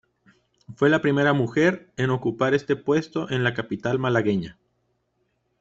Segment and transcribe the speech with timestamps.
[0.77, 4.57] Fue la primera mujer en ocupar este puesto en la capital malagueña.